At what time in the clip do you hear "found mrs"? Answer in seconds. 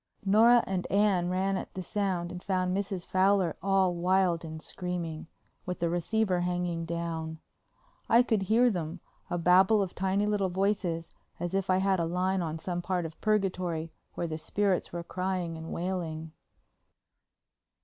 2.41-3.05